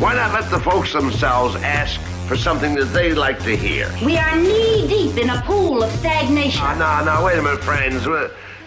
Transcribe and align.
Why 0.00 0.14
not 0.14 0.32
let 0.32 0.50
the 0.50 0.58
folks 0.58 0.94
themselves 0.94 1.56
ask 1.56 2.00
for 2.26 2.34
something 2.34 2.74
that 2.76 2.86
they'd 2.86 3.14
like 3.16 3.38
to 3.40 3.54
hear? 3.54 3.92
We 4.02 4.16
are 4.16 4.34
knee 4.34 4.88
deep 4.88 5.18
in 5.18 5.28
a 5.28 5.42
pool 5.42 5.82
of 5.82 5.92
stagnation. 5.96 6.58
Ah, 6.64 7.02
no, 7.04 7.14
no, 7.18 7.22
wait 7.26 7.38
a 7.38 7.42
minute, 7.42 7.62
friends. 7.62 8.06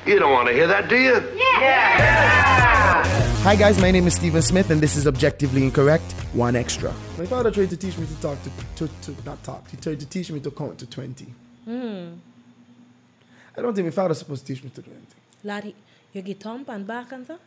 You 0.06 0.20
don't 0.20 0.32
want 0.32 0.48
to 0.50 0.54
hear 0.54 0.68
that, 0.68 0.90
do 0.90 0.96
you? 0.96 1.16
Yeah. 1.36 3.04
Hi 3.42 3.56
guys, 3.56 3.82
my 3.82 3.90
name 3.90 4.06
is 4.06 4.14
Stephen 4.14 4.44
Smith 4.44 4.70
and 4.70 4.80
this 4.80 4.96
is 4.96 5.08
Objectively 5.08 5.64
Incorrect, 5.64 6.12
one 6.34 6.56
extra. 6.56 6.94
My 7.18 7.26
father 7.26 7.50
tried 7.50 7.72
to 7.72 7.78
teach 7.78 7.98
me 7.98 8.06
to 8.06 8.22
talk 8.22 8.38
to, 8.44 8.88
to, 8.88 8.94
to 9.02 9.16
not 9.26 9.44
talk, 9.44 9.68
he 9.72 9.78
tried 9.78 10.00
to 10.02 10.06
teach 10.06 10.30
me 10.32 10.40
to 10.40 10.52
count 10.52 10.78
to 10.80 10.86
20. 10.86 11.26
I 11.68 13.62
don't 13.62 13.74
think 13.74 13.86
my 13.88 13.92
father's 13.92 14.20
supposed 14.20 14.46
to 14.46 14.54
teach 14.54 14.64
me 14.64 14.70
to 14.70 14.82
20. 14.84 15.00
Laddie, 15.46 15.76
you 16.14 16.22
get 16.22 16.40
thump 16.42 16.70
and 16.70 16.86
back 16.86 17.12
and 17.12 17.26
so? 17.26 17.40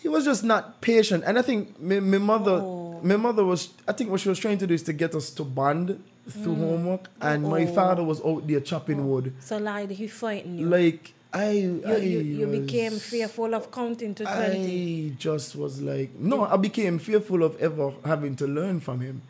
He 0.00 0.08
was 0.08 0.24
just 0.24 0.42
not 0.42 0.80
patient. 0.80 1.24
And 1.26 1.38
I 1.38 1.42
think 1.42 1.78
my, 1.78 2.00
my 2.00 2.16
mother, 2.18 2.52
Oh. 2.62 2.79
My 3.02 3.16
mother 3.16 3.44
was, 3.44 3.70
I 3.86 3.92
think 3.92 4.10
what 4.10 4.20
she 4.20 4.28
was 4.28 4.38
trying 4.38 4.58
to 4.58 4.66
do 4.66 4.74
is 4.74 4.82
to 4.84 4.92
get 4.92 5.14
us 5.14 5.30
to 5.30 5.44
bond 5.44 6.02
through 6.28 6.54
mm. 6.54 6.68
homework. 6.68 7.10
And 7.20 7.42
my 7.44 7.64
oh. 7.64 7.74
father 7.74 8.04
was 8.04 8.24
out 8.24 8.46
there 8.46 8.60
chopping 8.60 9.08
wood. 9.08 9.32
Oh. 9.36 9.40
So 9.40 9.58
like, 9.58 9.90
he 9.90 10.06
fighting 10.06 10.58
you. 10.58 10.66
Like, 10.66 11.12
I, 11.32 11.50
you, 11.50 11.82
I 11.86 11.96
you, 11.96 12.20
you 12.20 12.46
was- 12.46 12.60
became 12.60 12.92
fearful 12.92 13.54
of 13.54 13.70
counting 13.70 14.14
to 14.16 14.24
20. 14.24 15.06
I 15.06 15.14
just 15.18 15.54
was 15.56 15.80
like, 15.80 16.14
no, 16.18 16.44
I 16.44 16.56
became 16.56 16.98
fearful 16.98 17.42
of 17.44 17.60
ever 17.60 17.92
having 18.04 18.36
to 18.36 18.46
learn 18.46 18.80
from 18.80 19.00
him. 19.00 19.22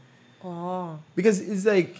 Oh. 0.42 0.98
Because 1.14 1.40
it's 1.40 1.66
like, 1.66 1.96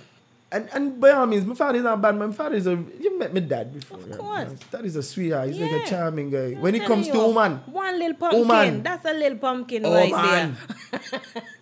and, 0.53 0.69
and 0.73 1.01
by 1.01 1.11
all 1.11 1.27
means, 1.27 1.47
my 1.47 1.55
father 1.55 1.79
is 1.79 1.85
not 1.85 2.01
bad. 2.01 2.17
My 2.17 2.33
father 2.33 2.57
is 2.57 2.67
a, 2.67 2.73
you 2.99 3.19
met 3.19 3.33
my 3.33 3.41
dad 3.41 3.73
before. 3.73 3.99
Of 3.99 4.19
course. 4.19 4.49
My 4.49 4.79
dad 4.79 4.85
is 4.85 4.97
a 4.97 5.03
sweetheart. 5.03 5.49
He's 5.49 5.59
like 5.59 5.71
a 5.71 5.87
charming 5.87 6.31
guy. 6.31 6.55
When 6.55 6.75
it 6.75 6.85
comes 6.87 7.07
to 7.09 7.17
woman, 7.17 7.59
One 7.67 7.99
little 7.99 8.17
pumpkin. 8.17 8.41
Woman. 8.41 8.83
That's 8.83 9.05
a 9.05 9.13
little 9.13 9.39
pumpkin 9.39 9.87
oh 9.87 9.95
right 9.95 10.11
man. 10.11 10.57
there. 10.91 11.21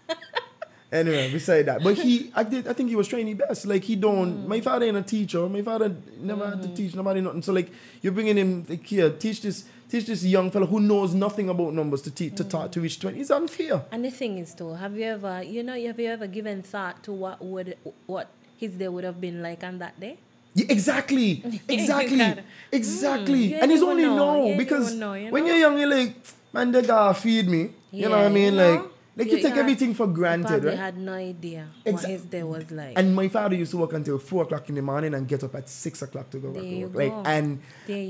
anyway, 0.93 1.31
beside 1.31 1.67
that, 1.67 1.83
but 1.83 1.97
he, 1.97 2.31
I 2.35 2.43
did, 2.43 2.67
I 2.69 2.73
think 2.73 2.89
he 2.89 2.97
was 2.97 3.09
his 3.09 3.35
best. 3.37 3.67
Like 3.67 3.85
he 3.85 3.97
don't. 3.97 4.45
Mm. 4.45 4.47
My 4.47 4.61
father 4.61 4.87
ain't 4.87 4.97
a 4.97 5.03
teacher. 5.03 5.49
My 5.49 5.63
father 5.63 5.95
never 6.21 6.49
had 6.51 6.63
to 6.63 6.69
teach 6.75 6.95
nobody 6.95 7.21
nothing. 7.21 7.43
So 7.43 7.53
like 7.53 7.71
you're 8.03 8.13
bringing 8.13 8.37
him 8.37 8.65
like 8.69 8.85
here, 8.85 9.11
teach 9.11 9.43
this, 9.43 9.65
teach 9.89 10.07
this 10.07 10.25
young 10.25 10.51
fellow 10.51 10.67
who 10.67 10.81
knows 10.81 11.15
nothing 11.15 11.49
about 11.49 11.75
numbers 11.75 12.03
to 12.03 12.11
teach 12.11 12.35
to 12.37 12.45
talk 12.45 12.73
to 12.73 12.81
reach 12.81 13.01
twenty. 13.01 13.21
It's 13.21 13.31
unfair. 13.31 13.83
And 13.91 14.05
the 14.05 14.11
thing 14.11 14.39
is, 14.39 14.55
too, 14.55 14.75
have 14.75 14.97
you 14.97 15.05
ever, 15.05 15.43
you 15.43 15.63
know, 15.63 15.75
have 15.81 15.99
you 16.01 16.09
ever 16.09 16.27
given 16.27 16.63
thought 16.63 17.03
to 17.05 17.13
what 17.13 17.45
would, 17.45 17.77
what 18.07 18.29
his 18.57 18.73
day 18.73 18.89
would 18.89 19.05
have 19.05 19.21
been 19.21 19.43
like 19.43 19.63
on 19.65 19.79
that 19.79 19.99
day? 20.01 20.19
Yeah, 20.55 20.67
exactly, 20.71 21.43
exactly, 21.69 22.43
exactly. 22.73 23.51
Mm, 23.51 23.63
and 23.63 23.73
it's 23.73 23.83
only 23.83 24.05
know. 24.05 24.17
now 24.17 24.45
Yeah, 24.45 24.53
you 24.53 24.57
because 24.59 24.95
never 24.95 24.99
know, 25.01 25.15
you 25.15 25.31
when 25.31 25.47
you're 25.47 25.57
young, 25.57 25.79
you're 25.79 25.89
like, 25.89 26.15
man, 26.53 26.73
they 26.73 26.83
gotta 26.83 27.15
feed 27.15 27.49
me. 27.49 27.71
you 27.93 28.09
know 28.09 28.17
what 28.17 28.27
I 28.27 28.29
mean? 28.29 28.55
you 28.55 28.59
Like, 28.59 28.81
know? 28.81 28.91
Like 29.19 29.27
you, 29.27 29.37
You- 29.37 29.43
take 29.43 29.55
you 29.57 29.61
everything 29.61 29.93
for 29.95 30.07
You 30.07 30.13
granted, 30.15 30.65
right? 30.65 30.79
had 30.79 30.97
no 30.97 31.13
idea 31.13 31.67
what 31.85 31.97
Exa- 31.97 32.09
his 32.09 32.23
day 32.23 32.43
was 32.45 32.71
like. 32.71 32.95
And 32.97 33.15
my 33.15 33.29
father 33.29 33.57
used 33.57 33.73
to 33.73 33.77
work 33.79 33.93
until 33.93 34.19
four 34.19 34.45
o'clock 34.45 34.69
in 34.71 34.77
the 34.77 34.83
morning 34.83 35.13
and 35.15 35.29
get 35.29 35.45
up 35.45 35.55
at 35.55 35.69
six 35.69 36.01
o'clock 36.03 36.31
to 36.31 36.39
go 36.39 36.49
back 36.53 36.63
There 36.63 36.71
to 36.71 36.77
you 36.79 36.87
work. 36.89 37.13
Like, 37.15 37.27
and 37.27 37.61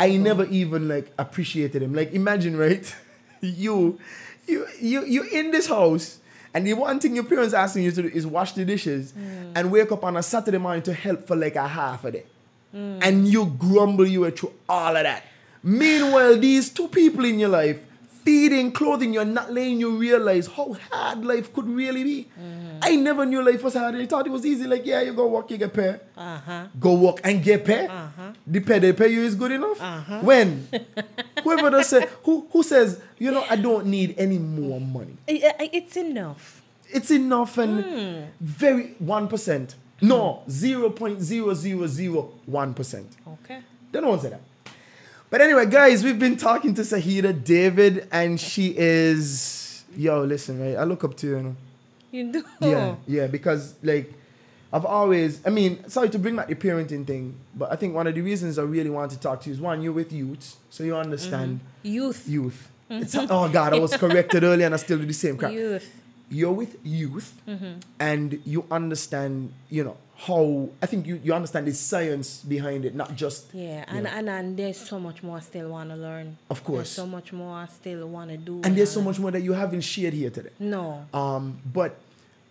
I 0.00 0.10
go. 0.10 0.16
never 0.28 0.44
even 0.46 0.86
like 0.88 1.12
appreciated 1.18 1.82
him. 1.82 1.94
Like, 1.94 2.12
imagine, 2.12 2.56
right? 2.56 2.94
you, 3.40 3.98
you, 4.46 4.66
you, 4.80 5.04
you 5.04 5.22
in 5.24 5.50
this 5.50 5.66
house. 5.68 6.18
And 6.54 6.66
the 6.66 6.72
one 6.74 6.98
thing 6.98 7.14
your 7.14 7.24
parents 7.24 7.52
asking 7.54 7.84
you 7.84 7.92
to 7.92 8.02
do 8.02 8.08
is 8.08 8.26
wash 8.26 8.52
the 8.52 8.64
dishes 8.64 9.12
Hmm. 9.12 9.52
and 9.54 9.70
wake 9.70 9.92
up 9.92 10.02
on 10.04 10.16
a 10.16 10.22
Saturday 10.22 10.58
morning 10.58 10.82
to 10.84 10.94
help 10.94 11.26
for 11.26 11.36
like 11.36 11.56
a 11.56 11.68
half 11.68 12.04
a 12.04 12.10
day. 12.12 12.24
Hmm. 12.72 12.98
And 13.02 13.28
you 13.28 13.46
grumble 13.46 14.06
your 14.06 14.22
way 14.22 14.30
through 14.30 14.52
all 14.68 14.96
of 14.96 15.02
that. 15.02 15.24
Meanwhile, 15.62 16.36
these 16.38 16.70
two 16.70 16.88
people 16.88 17.24
in 17.24 17.38
your 17.38 17.50
life, 17.50 17.78
feeding, 18.28 18.70
clothing, 18.72 19.14
you're 19.14 19.24
not 19.24 19.50
letting 19.50 19.80
you 19.80 19.96
realize 19.96 20.46
how 20.48 20.76
hard 20.90 21.24
life 21.24 21.50
could 21.54 21.66
really 21.66 22.04
be. 22.04 22.22
Hmm. 22.38 22.76
I 22.82 22.94
never 22.96 23.24
knew 23.24 23.42
life 23.42 23.62
was 23.62 23.72
hard. 23.72 23.94
I 23.94 24.04
thought 24.04 24.26
it 24.26 24.30
was 24.30 24.44
easy. 24.44 24.66
Like, 24.66 24.84
yeah, 24.84 25.00
you 25.00 25.14
go 25.14 25.26
work, 25.28 25.50
you 25.50 25.56
get 25.56 25.72
pay. 25.72 25.98
uh-huh. 26.14 26.66
Go 26.78 26.92
work 26.92 27.20
and 27.24 27.42
get 27.42 27.64
pay. 27.64 27.86
Uh-huh. 27.86 28.32
The 28.46 28.60
pay 28.60 28.80
they 28.80 28.92
pay 28.92 29.08
you 29.08 29.22
is 29.22 29.34
good 29.34 29.52
enough. 29.52 29.80
Uh-huh. 29.80 30.20
When? 30.20 30.68
Whoever 31.42 31.70
does 31.70 31.88
say, 31.88 32.06
who, 32.24 32.46
who 32.52 32.62
says, 32.62 33.00
you 33.18 33.30
know, 33.30 33.46
I 33.48 33.56
don't 33.56 33.86
need 33.86 34.14
any 34.18 34.36
more 34.38 34.78
money. 34.78 35.16
It's 35.26 35.96
enough. 35.96 36.60
It's 36.90 37.10
enough 37.10 37.56
and 37.56 37.82
Hmm. 37.82 38.24
very 38.40 38.94
1%. 39.02 39.74
No, 40.02 40.42
0.0001%. 40.48 43.04
Okay. 43.26 43.58
They 43.90 44.00
don't 44.02 44.20
say 44.20 44.28
that. 44.30 44.40
But 45.30 45.42
anyway, 45.42 45.66
guys, 45.66 46.02
we've 46.02 46.18
been 46.18 46.36
talking 46.36 46.74
to 46.74 46.82
Sahira 46.82 47.32
David, 47.44 48.08
and 48.10 48.40
she 48.40 48.74
is 48.76 49.84
yo. 49.94 50.22
Listen, 50.24 50.60
right? 50.60 50.76
I 50.76 50.84
look 50.84 51.04
up 51.04 51.16
to 51.18 51.26
you. 51.26 51.36
you 51.36 51.42
know. 51.42 51.56
You 52.10 52.32
do. 52.32 52.44
Yeah, 52.60 52.94
yeah, 53.06 53.26
because 53.26 53.74
like 53.82 54.12
I've 54.72 54.84
always, 54.84 55.46
I 55.46 55.50
mean, 55.50 55.88
sorry 55.88 56.10
to 56.10 56.18
bring 56.18 56.36
back 56.36 56.48
the 56.48 56.54
parenting 56.54 57.06
thing, 57.06 57.34
but 57.54 57.72
I 57.72 57.76
think 57.76 57.94
one 57.94 58.06
of 58.06 58.14
the 58.14 58.20
reasons 58.20 58.58
I 58.58 58.62
really 58.62 58.90
want 58.90 59.10
to 59.12 59.18
talk 59.18 59.42
to 59.42 59.50
you 59.50 59.54
is 59.54 59.60
one, 59.60 59.82
you're 59.82 59.92
with 59.92 60.12
youth, 60.12 60.56
so 60.70 60.84
you 60.84 60.96
understand 60.96 61.60
mm-hmm. 61.60 61.94
Youth. 61.94 62.28
youth. 62.28 62.68
Mm-hmm. 62.90 63.02
It's, 63.02 63.14
oh 63.14 63.48
God, 63.48 63.74
I 63.74 63.78
was 63.78 63.96
corrected 63.96 64.44
earlier, 64.44 64.66
and 64.66 64.74
I 64.74 64.78
still 64.78 64.98
do 64.98 65.06
the 65.06 65.12
same 65.12 65.36
crap. 65.36 65.52
Youth. 65.52 65.90
You're 66.30 66.52
with 66.52 66.76
youth, 66.84 67.40
mm-hmm. 67.46 67.80
and 67.98 68.40
you 68.44 68.64
understand, 68.70 69.52
you 69.70 69.84
know, 69.84 69.96
how 70.20 70.68
I 70.82 70.86
think 70.86 71.06
you, 71.06 71.20
you 71.22 71.32
understand 71.32 71.68
the 71.68 71.72
science 71.72 72.42
behind 72.42 72.84
it, 72.84 72.94
not 72.94 73.14
just 73.14 73.54
Yeah, 73.54 73.84
and, 73.86 74.02
know. 74.04 74.10
and 74.10 74.28
and 74.28 74.56
there's 74.56 74.76
so 74.76 74.98
much 74.98 75.22
more 75.22 75.36
I 75.36 75.40
still 75.40 75.68
want 75.70 75.90
to 75.90 75.96
learn. 75.96 76.36
Of 76.50 76.64
course. 76.64 76.78
There's 76.78 76.90
so 76.90 77.06
much 77.06 77.32
more 77.32 77.54
I 77.56 77.66
still 77.66 78.08
want 78.08 78.30
to 78.30 78.36
do. 78.36 78.60
and 78.64 78.76
there's 78.76 78.90
so 78.90 79.00
much 79.00 79.18
more 79.20 79.30
that 79.30 79.42
you 79.42 79.52
haven't 79.52 79.82
shared 79.82 80.14
here 80.14 80.30
today. 80.30 80.50
No. 80.58 81.06
Um, 81.14 81.60
but 81.72 81.96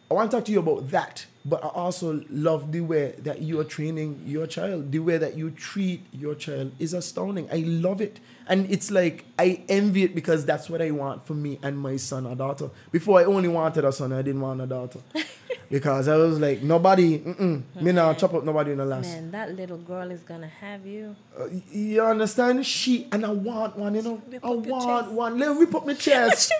I 0.09 0.13
want 0.13 0.31
to 0.31 0.37
talk 0.37 0.45
to 0.45 0.51
you 0.53 0.59
about 0.59 0.89
that. 0.91 1.25
But 1.43 1.63
I 1.63 1.67
also 1.67 2.21
love 2.29 2.71
the 2.71 2.81
way 2.81 3.15
that 3.19 3.41
you 3.41 3.59
are 3.59 3.63
training 3.65 4.21
your 4.25 4.47
child. 4.47 4.91
The 4.91 4.99
way 4.99 5.17
that 5.17 5.37
you 5.37 5.51
treat 5.51 6.05
your 6.13 6.35
child 6.35 6.71
is 6.79 6.93
astounding. 6.93 7.49
I 7.51 7.57
love 7.65 7.99
it. 8.01 8.19
And 8.47 8.69
it's 8.71 8.91
like 8.91 9.25
I 9.39 9.61
envy 9.69 10.03
it 10.03 10.15
because 10.15 10.45
that's 10.45 10.69
what 10.69 10.81
I 10.81 10.91
want 10.91 11.25
for 11.25 11.33
me 11.33 11.59
and 11.63 11.77
my 11.77 11.97
son 11.97 12.25
or 12.25 12.35
daughter. 12.35 12.69
Before 12.91 13.19
I 13.19 13.25
only 13.25 13.47
wanted 13.49 13.83
a 13.85 13.91
son, 13.91 14.11
I 14.13 14.21
didn't 14.21 14.41
want 14.41 14.61
a 14.61 14.67
daughter. 14.67 14.99
because 15.69 16.07
I 16.07 16.15
was 16.15 16.39
like, 16.39 16.61
nobody, 16.63 17.19
mm-mm, 17.19 17.63
me 17.81 17.91
now 17.91 18.13
chop 18.13 18.33
up 18.33 18.43
nobody 18.43 18.71
in 18.71 18.77
the 18.77 18.85
last. 18.85 19.05
Man, 19.07 19.31
that 19.31 19.55
little 19.55 19.77
girl 19.77 20.09
is 20.11 20.21
gonna 20.21 20.47
have 20.47 20.85
you. 20.85 21.15
Uh, 21.39 21.47
you 21.71 22.01
understand? 22.03 22.65
She, 22.65 23.07
and 23.11 23.25
I 23.25 23.29
want 23.31 23.77
one, 23.77 23.95
you 23.95 24.01
know? 24.01 24.21
I 24.43 24.49
want 24.49 24.65
chest. 25.05 25.11
one. 25.11 25.37
Let 25.39 25.51
me 25.53 25.59
rip 25.59 25.75
up 25.75 25.85
my 25.85 25.93
chest. 26.07 26.51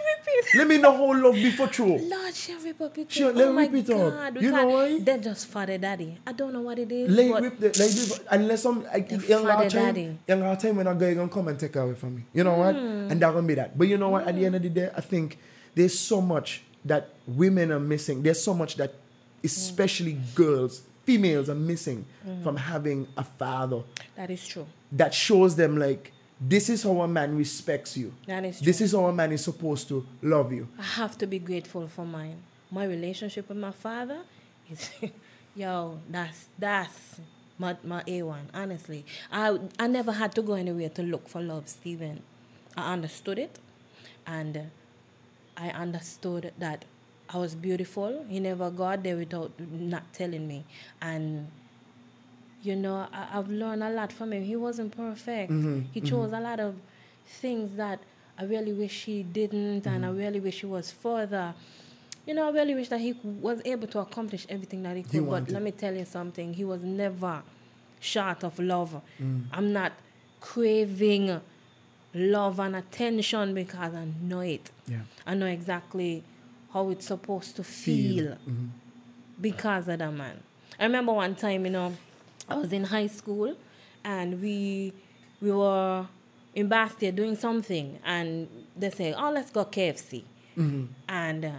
Let 0.56 0.68
me 0.68 0.78
know 0.78 0.92
how 0.92 1.14
love 1.22 1.36
before 1.36 1.68
true. 1.68 1.98
Lord, 1.98 2.34
she 2.36 2.56
rip 2.56 2.80
up 2.82 2.96
your 2.98 3.06
She- 3.10 3.20
chest. 3.24 3.36
let 3.36 3.48
oh 3.48 3.50
me 3.54 3.56
my 3.56 3.68
rip 3.72 3.90
it 3.90 3.90
up. 3.94 4.14
God. 4.14 4.36
we 4.36 4.42
You 4.42 4.52
know 4.52 4.68
why? 4.68 5.00
They're 5.00 5.18
just 5.18 5.48
father 5.48 5.78
daddy. 5.78 6.18
I 6.28 6.32
don't 6.34 6.54
know 6.54 6.62
what 6.62 6.78
it 6.80 6.92
is. 6.92 7.16
But 7.16 7.42
whip 7.42 7.60
the, 7.60 7.68
like 8.20 8.28
unless 8.32 8.62
some 8.64 8.84
like 8.84 9.10
The 9.10 9.18
young 9.28 9.46
father 9.46 9.70
time, 9.70 9.86
daddy. 9.94 10.18
young 10.28 10.58
time 10.58 10.76
when 10.76 10.88
a 10.88 10.96
guy 10.96 11.14
gonna 11.14 11.30
come 11.30 11.48
and 11.48 11.60
take 11.60 11.74
her 11.76 11.82
away 11.82 11.96
from 11.96 12.16
me. 12.18 12.24
You 12.34 12.44
know 12.44 12.56
what? 12.56 12.76
Hmm. 12.76 13.08
And 13.12 13.22
that 13.22 13.34
gonna 13.34 13.48
be 13.48 13.56
that. 13.56 13.78
But 13.78 13.88
you 13.88 13.98
know 13.98 14.10
what? 14.10 14.28
At 14.28 14.36
the 14.36 14.46
end 14.46 14.56
of 14.56 14.62
the 14.62 14.70
day, 14.70 14.90
I 14.96 15.02
think 15.02 15.38
there's 15.74 15.98
so 15.98 16.22
much 16.22 16.62
that 16.86 17.10
women 17.28 17.72
are 17.72 17.80
missing. 17.80 18.24
There's 18.24 18.42
so 18.42 18.54
much 18.54 18.76
that, 18.78 18.94
especially 19.44 20.14
girls, 20.36 20.82
females 21.06 21.50
are 21.50 21.56
missing 21.56 22.06
Hmm. 22.24 22.44
from 22.44 22.56
having 22.58 23.08
a 23.18 23.24
father 23.24 23.84
that 24.16 24.30
is 24.30 24.46
true. 24.48 24.66
that 24.92 25.14
shows 25.14 25.56
them 25.56 25.78
like 25.78 26.12
this 26.40 26.70
is 26.70 26.84
how 26.84 27.02
a 27.02 27.08
man 27.08 27.36
respects 27.38 27.98
you. 27.98 28.14
That 28.28 28.46
is 28.46 28.58
true. 28.58 28.66
This 28.66 28.82
is 28.82 28.92
how 28.92 29.06
a 29.06 29.14
man 29.14 29.32
is 29.32 29.44
supposed 29.44 29.88
to 29.88 30.06
love 30.22 30.52
you. 30.54 30.68
I 30.78 30.84
have 30.84 31.18
to 31.20 31.26
be 31.28 31.40
grateful 31.40 31.88
for 31.88 32.06
mine. 32.06 32.44
My 32.70 32.84
relationship 32.86 33.48
with 33.50 33.58
my 33.58 33.72
father 33.72 34.20
is, 34.70 34.90
yo, 35.56 36.00
that's 36.10 36.48
that's 36.60 37.20
my 37.58 37.76
my 37.84 38.04
A 38.06 38.22
one. 38.24 38.50
Honestly, 38.54 39.04
I 39.32 39.58
I 39.80 39.88
never 39.88 40.12
had 40.12 40.36
to 40.36 40.42
go 40.42 40.54
anywhere 40.54 40.90
to 40.90 41.02
look 41.02 41.28
for 41.30 41.42
love, 41.42 41.68
Stephen. 41.70 42.22
I 42.76 42.94
understood 42.94 43.40
it, 43.40 43.58
and 44.28 44.58
uh, 44.58 44.62
I 45.58 45.70
understood 45.70 46.54
that 46.60 46.86
I 47.30 47.38
was 47.38 47.56
beautiful. 47.56 48.26
He 48.30 48.40
never 48.40 48.70
got 48.70 49.04
there 49.04 49.18
without 49.18 49.52
not 49.60 50.14
telling 50.14 50.48
me, 50.48 50.64
and 51.02 51.48
you 52.64 52.76
know 52.76 53.08
I, 53.12 53.28
I've 53.34 53.50
learned 53.50 53.84
a 53.84 53.90
lot 53.90 54.14
from 54.14 54.34
him. 54.34 54.44
He 54.44 54.56
wasn't 54.56 54.96
perfect. 54.96 55.52
Mm-hmm, 55.52 55.82
he 55.92 56.00
mm-hmm. 56.00 56.10
chose 56.10 56.32
a 56.32 56.40
lot 56.40 56.60
of 56.60 56.76
things 57.26 57.76
that 57.76 58.00
I 58.38 58.44
really 58.44 58.72
wish 58.72 59.06
he 59.06 59.24
didn't, 59.24 59.86
and 59.88 60.06
I 60.06 60.10
mm-hmm. 60.10 60.18
really 60.18 60.40
wish 60.40 60.62
he 60.62 60.68
was 60.68 60.92
further. 60.92 61.54
You 62.26 62.34
know, 62.34 62.48
I 62.48 62.52
really 62.52 62.76
wish 62.76 62.90
that 62.90 63.00
he 63.00 63.14
was 63.24 63.62
able 63.66 63.88
to 63.88 64.00
accomplish 64.00 64.46
everything 64.50 64.84
that 64.84 64.96
he 64.96 65.04
could. 65.04 65.30
but 65.30 65.50
let 65.50 65.62
me 65.62 65.72
tell 65.72 65.94
you 65.94 66.06
something: 66.06 66.54
he 66.54 66.64
was 66.64 66.84
never 66.84 67.42
short 68.00 68.44
of 68.44 68.58
love. 68.60 69.02
Mm. 69.22 69.46
I'm 69.52 69.74
not 69.74 69.94
craving 70.40 71.42
love 72.14 72.60
and 72.60 72.76
attention 72.76 73.54
because 73.54 73.94
I 73.94 74.08
know 74.22 74.40
it. 74.42 74.72
Yeah. 74.88 75.02
I 75.26 75.34
know 75.34 75.46
exactly 75.46 76.24
how 76.74 76.90
it's 76.90 77.08
supposed 77.08 77.56
to 77.58 77.64
feel, 77.64 78.26
mm-hmm. 78.26 78.68
because 79.40 79.88
of 79.88 80.00
that 80.00 80.14
man. 80.14 80.42
I 80.80 80.84
remember 80.84 81.14
one 81.14 81.36
time, 81.36 81.66
you 81.66 81.72
know, 81.72 81.96
I 82.50 82.56
was 82.56 82.72
in 82.72 82.86
high 82.86 83.08
school 83.08 83.56
and 84.04 84.42
we 84.42 84.94
we 85.42 85.52
were 85.52 86.08
in 86.56 86.70
Basseterre 86.70 87.16
doing 87.16 87.36
something 87.36 88.00
and 88.04 88.48
they 88.76 88.90
say, 88.90 89.14
Oh, 89.14 89.32
let's 89.32 89.52
go 89.52 89.66
KFC. 89.66 90.24
Mm-hmm. 90.58 90.86
And 91.08 91.46
uh, 91.46 91.52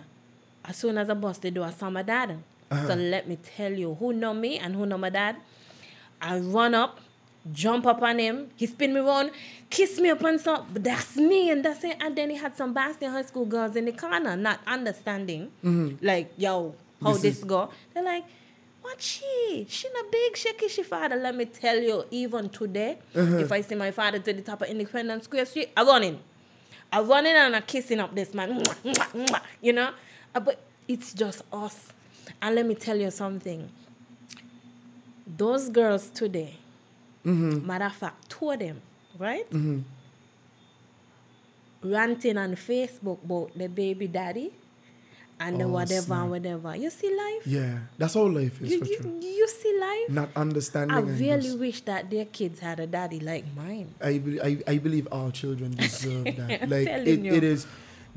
As 0.65 0.77
soon 0.77 0.99
as 0.99 1.09
I 1.09 1.15
bust 1.15 1.43
the 1.43 1.51
door, 1.51 1.67
I 1.67 1.71
saw 1.71 1.89
my 1.89 2.03
dad. 2.03 2.39
So 2.71 2.77
uh-huh. 2.77 2.95
let 2.97 3.29
me 3.29 3.37
tell 3.37 3.73
you, 3.73 3.95
who 3.95 4.13
know 4.13 4.35
me 4.35 4.59
and 4.59 4.75
who 4.75 4.85
know 4.85 4.99
my 4.99 5.09
dad? 5.09 5.37
I 6.21 6.39
run 6.39 6.75
up, 6.75 7.01
jump 7.53 7.87
up 7.87 8.03
on 8.03 8.19
him. 8.19 8.51
He 8.57 8.67
spin 8.67 8.93
me 8.95 9.01
around, 9.01 9.31
kiss 9.71 9.99
me 10.01 10.11
up 10.11 10.23
and 10.25 10.41
so. 10.41 10.65
But 10.73 10.85
that's 10.85 11.17
me 11.17 11.51
and 11.51 11.65
that's 11.65 11.85
it. 11.85 11.97
And 12.01 12.17
then 12.17 12.31
he 12.31 12.37
had 12.37 12.57
some 12.57 12.75
Basseterre 12.75 13.11
High 13.13 13.23
School 13.23 13.45
girls 13.47 13.77
in 13.77 13.85
the 13.87 13.93
corner, 13.93 14.37
not 14.37 14.61
understanding, 14.67 15.51
like 16.03 16.33
yo, 16.37 16.75
how 17.03 17.13
This 17.13 17.23
this, 17.23 17.39
is- 17.39 17.45
go. 17.45 17.71
They're 17.95 18.03
like, 18.05 18.25
what 18.83 19.01
she? 19.03 19.67
She 19.69 19.89
not 19.93 20.11
big, 20.11 20.37
shaky, 20.37 20.69
she 20.69 20.83
father. 20.83 21.17
Let 21.17 21.35
me 21.37 21.45
tell 21.45 21.79
you, 21.79 22.05
even 22.11 22.49
today, 22.49 22.99
if 23.15 23.53
I 23.53 23.61
see 23.61 23.75
my 23.75 23.91
father 23.91 24.19
to 24.19 24.33
the 24.33 24.43
top 24.43 24.63
of 24.63 24.69
Independence 24.69 25.25
Square 25.25 25.47
Street, 25.47 25.71
I 25.77 25.83
run 25.83 26.05
in. 26.05 26.19
I 26.91 27.01
run 27.03 27.27
in 27.27 27.37
and 27.37 27.55
I 27.55 27.61
kissing 27.61 28.01
up 28.01 28.15
this 28.15 28.33
man, 28.33 28.63
you 29.61 29.73
know. 29.75 29.91
Uh, 30.35 30.41
But 30.41 30.59
it's 30.87 31.13
just 31.13 31.43
us. 31.53 31.93
And 32.41 32.55
let 32.55 32.65
me 32.67 32.75
tell 32.75 32.97
you 32.97 33.11
something. 33.11 33.69
Those 35.37 35.69
girls 35.69 36.09
today, 36.09 36.57
matter 37.25 37.85
of 37.87 37.95
fact, 37.95 38.31
two 38.31 38.51
of 38.51 38.59
them, 38.59 38.81
right? 39.19 39.47
Ranting 41.83 42.37
on 42.37 42.55
Facebook 42.57 43.23
about 43.25 43.57
the 43.57 43.69
baby 43.69 44.09
daddy 44.09 44.53
and 45.39 45.61
the 45.61 45.65
Oh, 45.65 45.69
whatever 45.69 46.03
snap. 46.07 46.19
and 46.23 46.31
whatever. 46.31 46.75
You 46.75 46.91
see 46.91 47.15
life? 47.15 47.47
Yeah, 47.47 47.79
that's 47.97 48.15
how 48.15 48.27
life 48.27 48.61
is 48.61 48.73
You, 48.73 48.81
for 48.81 49.07
you, 49.07 49.21
you 49.23 49.47
see 49.47 49.79
life? 49.79 50.09
Not 50.11 50.29
understanding. 50.35 50.97
I 50.97 51.01
really 51.01 51.55
wish 51.55 51.83
that 51.83 52.11
their 52.11 52.25
kids 52.25 52.59
had 52.59 52.81
a 52.81 52.87
daddy 52.89 53.21
like 53.21 53.45
mine. 53.57 53.95
I, 54.03 54.19
be- 54.19 54.43
I, 54.43 54.59
I 54.67 54.79
believe 54.79 55.07
all 55.13 55.31
children 55.31 55.71
deserve 55.77 56.25
that. 56.37 56.69
Like 56.69 56.89
it, 56.89 57.21
you. 57.21 57.33
it 57.33 57.45
is 57.45 57.67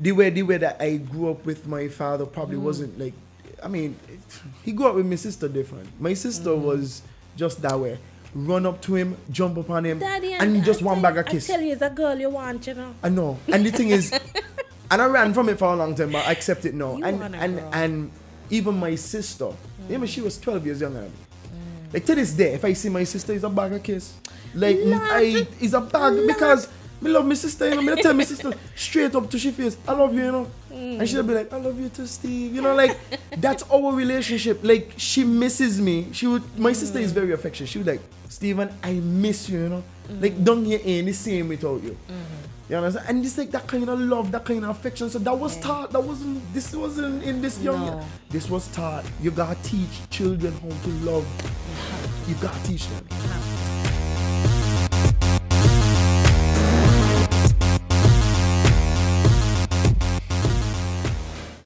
the 0.00 0.10
way 0.10 0.30
the 0.30 0.42
way 0.42 0.56
that 0.56 0.82
I 0.82 0.96
grew 0.96 1.30
up 1.30 1.46
with 1.46 1.64
my 1.66 1.86
father 1.86 2.26
probably 2.26 2.56
Mm. 2.56 2.62
wasn't 2.62 2.98
like 2.98 3.14
I 3.62 3.68
mean 3.68 3.94
it- 4.08 4.40
he 4.64 4.72
grew 4.72 4.86
up 4.86 4.96
with 4.96 5.06
my 5.06 5.14
sister 5.14 5.46
different. 5.46 5.88
My 6.00 6.14
sister 6.14 6.50
Mm. 6.50 6.62
was 6.62 7.02
just 7.36 7.62
that 7.62 7.78
way. 7.78 7.98
Run 8.34 8.64
up 8.64 8.80
to 8.82 8.94
him, 8.94 9.16
jump 9.30 9.58
upon 9.58 9.84
him, 9.84 9.98
Daddy 9.98 10.32
and 10.32 10.64
just 10.64 10.80
I 10.80 10.86
one 10.86 11.02
bag 11.02 11.18
of 11.18 11.26
kiss. 11.26 11.50
I 11.50 11.54
tell 11.54 11.62
you, 11.62 11.72
it's 11.74 11.82
a 11.82 11.90
girl 11.90 12.18
you 12.18 12.30
want, 12.30 12.66
you 12.66 12.72
know. 12.72 12.94
I 13.02 13.10
know. 13.10 13.38
And 13.48 13.66
the 13.66 13.70
thing 13.70 13.90
is, 13.90 14.10
and 14.90 15.02
I 15.02 15.06
ran 15.06 15.34
from 15.34 15.50
it 15.50 15.58
for 15.58 15.66
a 15.72 15.76
long 15.76 15.94
time, 15.94 16.12
but 16.12 16.26
I 16.26 16.32
accept 16.32 16.64
it 16.64 16.72
now. 16.74 16.96
You 16.96 17.04
and 17.04 17.22
and 17.34 17.56
girl. 17.58 17.70
and 17.74 18.10
even 18.48 18.74
my 18.78 18.94
sister, 18.94 19.46
mm. 19.46 19.56
remember 19.84 20.06
she 20.06 20.22
was 20.22 20.38
12 20.38 20.64
years 20.64 20.80
younger 20.80 21.02
than 21.02 21.10
me. 21.10 21.16
Mm. 21.90 21.94
Like 21.94 22.06
to 22.06 22.14
this 22.14 22.32
day, 22.32 22.54
if 22.54 22.64
I 22.64 22.72
see 22.72 22.88
my 22.88 23.04
sister, 23.04 23.34
it's 23.34 23.44
a 23.44 23.50
bag 23.50 23.72
of 23.74 23.82
kiss. 23.82 24.14
Like 24.54 24.78
Lord. 24.80 25.02
I, 25.02 25.46
it's 25.60 25.74
a 25.74 25.80
bag 25.82 26.14
Lord. 26.14 26.26
because 26.26 26.68
me 27.02 27.10
love 27.10 27.26
my 27.26 27.34
sister. 27.34 27.68
You 27.68 27.76
know, 27.76 27.82
me 27.82 28.00
tell 28.00 28.14
my 28.14 28.24
sister 28.24 28.52
straight 28.74 29.14
up 29.14 29.28
to 29.30 29.38
she 29.38 29.50
face, 29.50 29.76
I 29.86 29.92
love 29.92 30.14
you. 30.14 30.24
You 30.24 30.32
know, 30.32 30.44
hmm. 30.68 31.00
and 31.00 31.08
she'll 31.08 31.22
be 31.22 31.34
like, 31.34 31.52
I 31.52 31.56
love 31.56 31.78
you 31.78 31.88
too, 31.88 32.06
Steve. 32.06 32.54
You 32.54 32.62
know, 32.62 32.74
like 32.74 32.96
that's 33.36 33.62
our 33.64 33.92
relationship. 33.92 34.60
Like 34.62 34.94
she 34.96 35.24
misses 35.24 35.80
me. 35.80 36.08
She 36.12 36.26
would. 36.26 36.58
My 36.58 36.72
sister 36.72 36.98
is 36.98 37.10
hmm. 37.10 37.20
very 37.20 37.32
affectionate. 37.32 37.68
She 37.68 37.78
would 37.78 37.86
like, 37.86 38.00
Steven, 38.28 38.70
I 38.82 38.94
miss 38.94 39.48
you. 39.48 39.60
You 39.60 39.68
know, 39.68 39.84
hmm. 40.08 40.20
like 40.20 40.44
don't 40.44 40.64
here 40.64 40.80
ain't 40.84 41.06
the 41.06 41.12
same 41.12 41.48
without 41.48 41.82
you. 41.82 41.96
You 42.68 42.76
understand? 42.76 43.06
And 43.08 43.26
it's 43.26 43.36
like 43.36 43.50
that 43.50 43.66
kind 43.66 43.88
of 43.88 44.00
love, 44.00 44.32
that 44.32 44.44
kind 44.44 44.64
of 44.64 44.70
affection. 44.70 45.10
So 45.10 45.18
that 45.18 45.36
was 45.36 45.58
taught. 45.58 45.90
That 45.90 46.02
wasn't. 46.02 46.40
This 46.54 46.74
wasn't 46.74 47.22
in 47.22 47.42
this 47.42 47.58
young. 47.60 47.84
No. 47.84 48.04
This 48.30 48.48
was 48.48 48.68
taught. 48.68 49.04
You 49.20 49.30
gotta 49.30 49.60
teach 49.62 50.08
children 50.08 50.52
how 50.54 50.68
to 50.68 50.88
love. 51.04 51.26
You 52.28 52.34
gotta 52.36 52.62
teach 52.64 52.86
them. 52.88 53.41